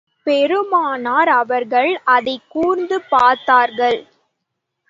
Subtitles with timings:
[0.23, 3.99] பெருமானார் அவர்கள் அதைக் கூர்ந்து பார்த்தார்கள்.